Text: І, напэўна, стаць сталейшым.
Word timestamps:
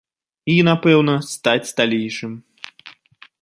І, 0.53 0.53
напэўна, 0.69 1.15
стаць 1.33 1.69
сталейшым. 1.73 2.33